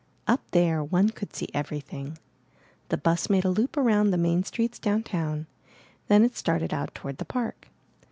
Up 0.25 0.41
there 0.49 0.83
one 0.83 1.09
could 1.09 1.35
see 1.35 1.49
everything. 1.53 2.17
The 2.89 2.97
bus 2.97 3.29
made 3.29 3.45
a 3.45 3.51
loop 3.51 3.77
around 3.77 4.09
the 4.09 4.17
main 4.17 4.43
streets 4.43 4.79
downtown; 4.79 5.45
then 6.07 6.23
it 6.23 6.35
started 6.35 6.73
out 6.73 6.95
toward 6.95 7.19
the 7.19 7.23
park. 7.25 7.67